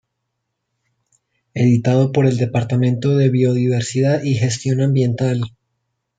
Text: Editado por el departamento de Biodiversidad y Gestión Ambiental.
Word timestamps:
Editado 1.53 2.11
por 2.11 2.25
el 2.25 2.37
departamento 2.37 3.15
de 3.17 3.29
Biodiversidad 3.29 4.23
y 4.23 4.33
Gestión 4.33 4.81
Ambiental. 4.81 5.41